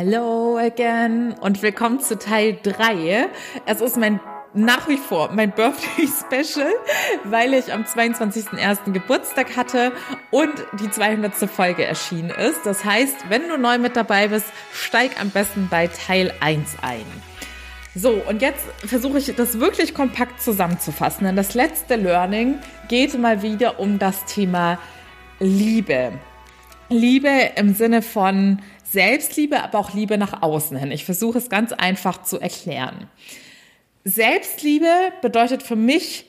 [0.00, 3.28] Hello again und willkommen zu Teil 3.
[3.66, 4.20] Es ist mein
[4.54, 6.06] nach wie vor mein Birthday
[6.44, 6.72] Special,
[7.24, 8.92] weil ich am 22.01.
[8.92, 9.90] Geburtstag hatte
[10.30, 11.34] und die 200.
[11.50, 12.64] Folge erschienen ist.
[12.64, 17.04] Das heißt, wenn du neu mit dabei bist, steig am besten bei Teil 1 ein.
[17.96, 23.42] So, und jetzt versuche ich das wirklich kompakt zusammenzufassen, denn das letzte Learning geht mal
[23.42, 24.78] wieder um das Thema
[25.40, 26.12] Liebe.
[26.88, 30.90] Liebe im Sinne von Selbstliebe, aber auch Liebe nach außen hin.
[30.90, 33.08] Ich versuche es ganz einfach zu erklären.
[34.04, 34.88] Selbstliebe
[35.20, 36.24] bedeutet für mich,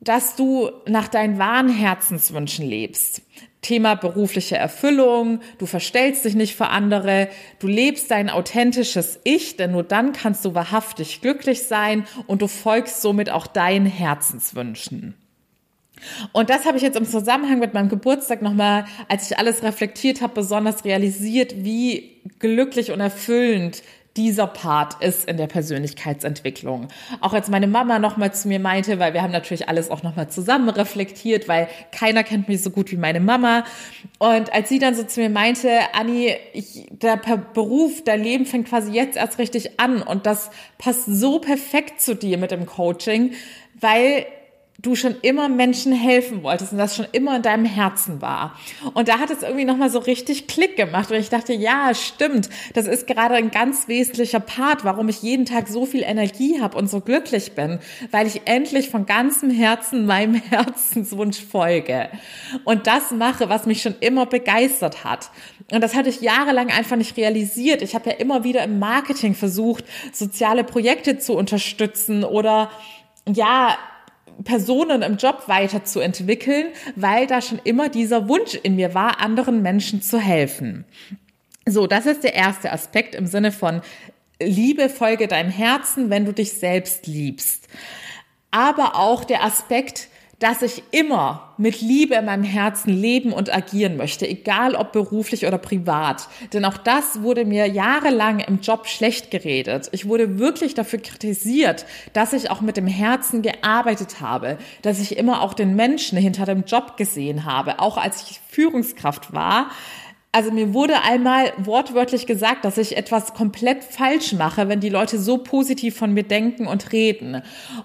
[0.00, 3.22] dass du nach deinen wahren Herzenswünschen lebst.
[3.62, 9.72] Thema berufliche Erfüllung, du verstellst dich nicht für andere, du lebst dein authentisches Ich, denn
[9.72, 15.14] nur dann kannst du wahrhaftig glücklich sein und du folgst somit auch deinen Herzenswünschen.
[16.32, 20.20] Und das habe ich jetzt im Zusammenhang mit meinem Geburtstag nochmal, als ich alles reflektiert
[20.20, 23.82] habe, besonders realisiert, wie glücklich und erfüllend
[24.16, 26.88] dieser Part ist in der Persönlichkeitsentwicklung.
[27.20, 30.28] Auch als meine Mama nochmal zu mir meinte, weil wir haben natürlich alles auch nochmal
[30.28, 33.64] zusammen reflektiert, weil keiner kennt mich so gut wie meine Mama.
[34.18, 37.16] Und als sie dann so zu mir meinte, Anni, ich, der
[37.52, 42.14] Beruf, dein Leben fängt quasi jetzt erst richtig an und das passt so perfekt zu
[42.14, 43.34] dir mit dem Coaching,
[43.78, 44.24] weil
[44.78, 48.58] du schon immer Menschen helfen wolltest und das schon immer in deinem Herzen war.
[48.94, 52.50] Und da hat es irgendwie nochmal so richtig Klick gemacht und ich dachte, ja, stimmt,
[52.74, 56.76] das ist gerade ein ganz wesentlicher Part, warum ich jeden Tag so viel Energie habe
[56.76, 57.78] und so glücklich bin,
[58.10, 62.10] weil ich endlich von ganzem Herzen meinem Herzenswunsch folge
[62.64, 65.30] und das mache, was mich schon immer begeistert hat.
[65.72, 67.82] Und das hatte ich jahrelang einfach nicht realisiert.
[67.82, 72.70] Ich habe ja immer wieder im Marketing versucht, soziale Projekte zu unterstützen oder
[73.28, 73.76] ja,
[74.44, 80.02] Personen im Job weiterzuentwickeln, weil da schon immer dieser Wunsch in mir war, anderen Menschen
[80.02, 80.84] zu helfen.
[81.66, 83.82] So, das ist der erste Aspekt im Sinne von
[84.40, 87.68] Liebe folge deinem Herzen, wenn du dich selbst liebst.
[88.50, 93.96] Aber auch der Aspekt, dass ich immer mit Liebe in meinem Herzen leben und agieren
[93.96, 96.28] möchte, egal ob beruflich oder privat.
[96.52, 99.88] Denn auch das wurde mir jahrelang im Job schlecht geredet.
[99.92, 105.16] Ich wurde wirklich dafür kritisiert, dass ich auch mit dem Herzen gearbeitet habe, dass ich
[105.16, 109.70] immer auch den Menschen hinter dem Job gesehen habe, auch als ich Führungskraft war.
[110.32, 115.18] Also mir wurde einmal wortwörtlich gesagt, dass ich etwas komplett falsch mache, wenn die Leute
[115.18, 117.40] so positiv von mir denken und reden.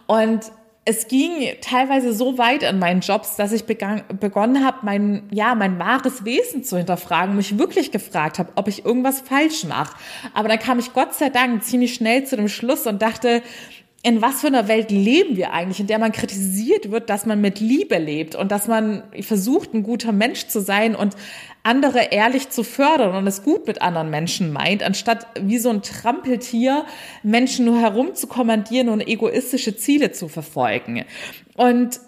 [0.05, 0.51] Und
[0.91, 1.31] es ging
[1.61, 6.25] teilweise so weit in meinen Jobs, dass ich begann, begonnen habe, mein, ja, mein wahres
[6.25, 9.95] Wesen zu hinterfragen, mich wirklich gefragt habe, ob ich irgendwas falsch mache.
[10.33, 13.41] Aber dann kam ich Gott sei Dank ziemlich schnell zu dem Schluss und dachte,
[14.03, 17.39] in was für einer Welt leben wir eigentlich, in der man kritisiert wird, dass man
[17.39, 21.15] mit Liebe lebt und dass man versucht, ein guter Mensch zu sein und
[21.61, 25.83] andere ehrlich zu fördern und es gut mit anderen Menschen meint, anstatt wie so ein
[25.83, 26.85] Trampeltier
[27.21, 31.05] Menschen nur herumzukommandieren und egoistische Ziele zu verfolgen.
[31.55, 31.99] Und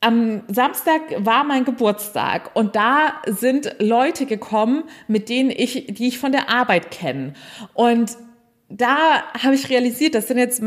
[0.00, 6.18] am Samstag war mein Geburtstag und da sind Leute gekommen, mit denen ich, die ich
[6.18, 7.34] von der Arbeit kenne.
[7.72, 8.16] Und
[8.68, 10.60] da habe ich realisiert, das sind jetzt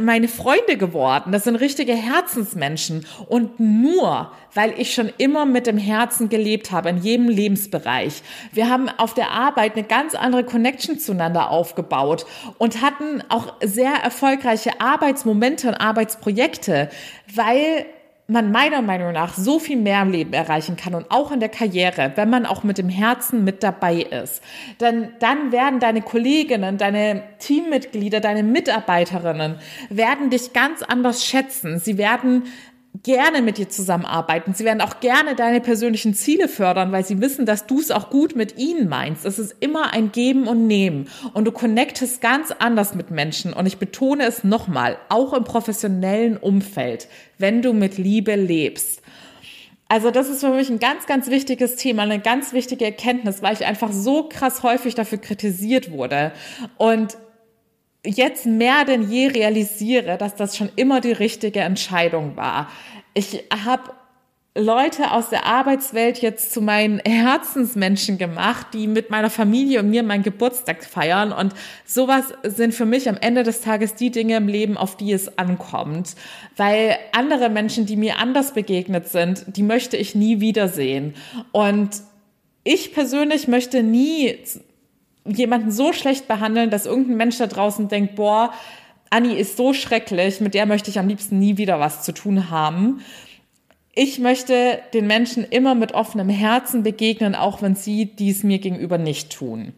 [0.00, 1.32] meine Freunde geworden.
[1.32, 3.06] Das sind richtige Herzensmenschen.
[3.28, 8.22] Und nur, weil ich schon immer mit dem Herzen gelebt habe, in jedem Lebensbereich.
[8.52, 12.26] Wir haben auf der Arbeit eine ganz andere Connection zueinander aufgebaut
[12.58, 16.90] und hatten auch sehr erfolgreiche Arbeitsmomente und Arbeitsprojekte,
[17.32, 17.86] weil
[18.26, 21.50] man meiner Meinung nach so viel mehr im Leben erreichen kann und auch in der
[21.50, 24.42] Karriere, wenn man auch mit dem Herzen mit dabei ist.
[24.80, 29.58] Denn dann werden deine Kolleginnen, deine Teammitglieder, deine Mitarbeiterinnen
[29.90, 31.78] werden dich ganz anders schätzen.
[31.78, 32.44] Sie werden
[33.02, 34.54] gerne mit dir zusammenarbeiten.
[34.54, 38.08] Sie werden auch gerne deine persönlichen Ziele fördern, weil sie wissen, dass du es auch
[38.08, 39.24] gut mit ihnen meinst.
[39.24, 41.08] Es ist immer ein Geben und Nehmen.
[41.32, 43.52] Und du connectest ganz anders mit Menschen.
[43.52, 49.02] Und ich betone es nochmal, auch im professionellen Umfeld, wenn du mit Liebe lebst.
[49.88, 53.54] Also das ist für mich ein ganz, ganz wichtiges Thema, eine ganz wichtige Erkenntnis, weil
[53.54, 56.32] ich einfach so krass häufig dafür kritisiert wurde.
[56.78, 57.16] Und
[58.04, 62.68] jetzt mehr denn je realisiere, dass das schon immer die richtige Entscheidung war.
[63.14, 63.90] Ich habe
[64.56, 70.04] Leute aus der Arbeitswelt jetzt zu meinen Herzensmenschen gemacht, die mit meiner Familie und mir
[70.04, 71.32] meinen Geburtstag feiern.
[71.32, 71.54] Und
[71.84, 75.38] sowas sind für mich am Ende des Tages die Dinge im Leben, auf die es
[75.38, 76.14] ankommt.
[76.56, 81.14] Weil andere Menschen, die mir anders begegnet sind, die möchte ich nie wiedersehen.
[81.50, 81.90] Und
[82.62, 84.38] ich persönlich möchte nie
[85.24, 88.52] jemanden so schlecht behandeln, dass irgendein Mensch da draußen denkt, boah,
[89.10, 92.50] Anni ist so schrecklich, mit der möchte ich am liebsten nie wieder was zu tun
[92.50, 93.00] haben.
[93.94, 98.98] Ich möchte den Menschen immer mit offenem Herzen begegnen, auch wenn sie dies mir gegenüber
[98.98, 99.72] nicht tun.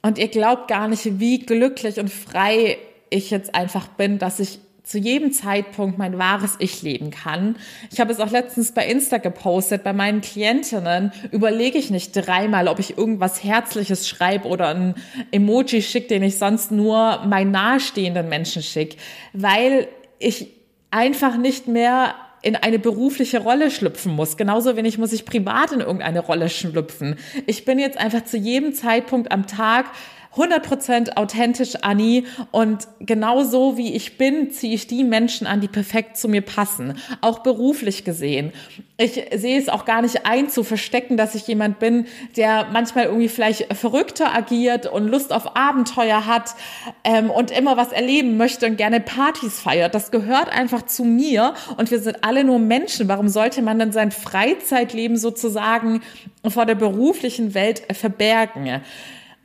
[0.00, 2.78] Und ihr glaubt gar nicht, wie glücklich und frei
[3.10, 7.56] ich jetzt einfach bin, dass ich zu jedem Zeitpunkt mein wahres Ich leben kann.
[7.90, 9.82] Ich habe es auch letztens bei Insta gepostet.
[9.82, 14.94] Bei meinen Klientinnen überlege ich nicht dreimal, ob ich irgendwas Herzliches schreibe oder ein
[15.32, 18.98] Emoji schicke, den ich sonst nur meinen nahestehenden Menschen schicke,
[19.32, 19.88] weil
[20.18, 20.48] ich
[20.90, 24.36] einfach nicht mehr in eine berufliche Rolle schlüpfen muss.
[24.36, 27.16] Genauso wenig muss ich privat in irgendeine Rolle schlüpfen.
[27.46, 29.86] Ich bin jetzt einfach zu jedem Zeitpunkt am Tag
[30.36, 36.16] 100% authentisch Anni und genauso wie ich bin, ziehe ich die Menschen an, die perfekt
[36.16, 38.52] zu mir passen, auch beruflich gesehen.
[38.96, 43.06] Ich sehe es auch gar nicht ein zu verstecken, dass ich jemand bin, der manchmal
[43.06, 46.54] irgendwie vielleicht verrückter agiert und Lust auf Abenteuer hat
[47.02, 49.94] ähm, und immer was erleben möchte und gerne Partys feiert.
[49.94, 53.08] Das gehört einfach zu mir und wir sind alle nur Menschen.
[53.08, 56.00] Warum sollte man denn sein Freizeitleben sozusagen
[56.46, 58.80] vor der beruflichen Welt verbergen?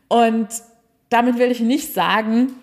[0.09, 0.47] Und
[1.09, 2.53] damit will ich nicht sagen,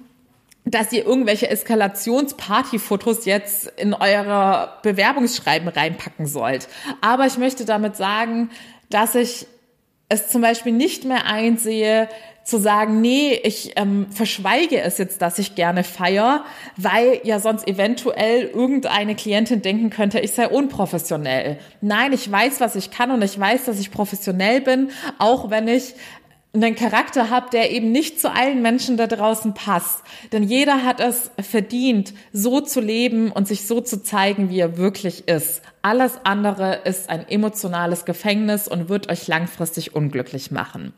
[0.64, 6.68] dass ihr irgendwelche Eskalationspartyfotos jetzt in eure Bewerbungsschreiben reinpacken sollt.
[7.00, 8.50] Aber ich möchte damit sagen,
[8.90, 9.46] dass ich
[10.08, 12.08] es zum Beispiel nicht mehr einsehe,
[12.46, 16.44] zu sagen, nee, ich ähm, verschweige es jetzt, dass ich gerne feier,
[16.76, 21.58] weil ja sonst eventuell irgendeine Klientin denken könnte, ich sei unprofessionell.
[21.80, 25.66] Nein, ich weiß, was ich kann und ich weiß, dass ich professionell bin, auch wenn
[25.66, 25.94] ich
[26.64, 30.02] einen Charakter habe, der eben nicht zu allen Menschen da draußen passt.
[30.32, 34.76] Denn jeder hat es verdient, so zu leben und sich so zu zeigen, wie er
[34.76, 35.62] wirklich ist.
[35.82, 40.92] Alles andere ist ein emotionales Gefängnis und wird euch langfristig unglücklich machen.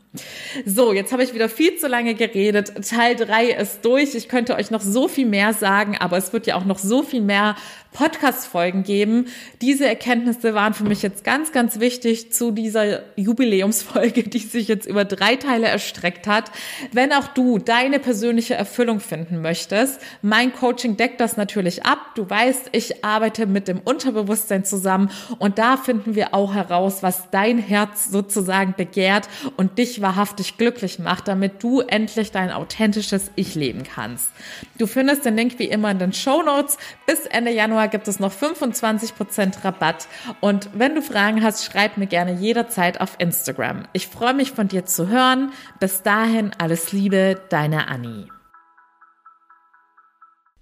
[0.64, 2.72] So, jetzt habe ich wieder viel zu lange geredet.
[2.88, 4.14] Teil drei ist durch.
[4.14, 7.02] Ich könnte euch noch so viel mehr sagen, aber es wird ja auch noch so
[7.02, 7.54] viel mehr
[7.92, 9.26] Podcast-Folgen geben.
[9.60, 14.86] Diese Erkenntnisse waren für mich jetzt ganz, ganz wichtig zu dieser Jubiläumsfolge, die sich jetzt
[14.86, 16.50] über drei Teile erstreckt hat.
[16.92, 22.14] Wenn auch du deine persönliche Erfüllung finden möchtest, mein Coaching deckt das natürlich ab.
[22.14, 27.30] Du weißt, ich arbeite mit dem Unterbewusstsein zusammen und da finden wir auch heraus, was
[27.30, 33.54] dein Herz sozusagen begehrt und dich wahrhaftig glücklich macht, damit du endlich dein authentisches Ich
[33.54, 34.30] leben kannst.
[34.78, 36.76] Du findest den Link wie immer in den Show Notes.
[37.06, 40.08] Bis Ende Januar Januar gibt es noch 25% Rabatt.
[40.40, 43.84] Und wenn du Fragen hast, schreib mir gerne jederzeit auf Instagram.
[43.92, 45.52] Ich freue mich von dir zu hören.
[45.78, 48.37] Bis dahin alles Liebe, deine Annie.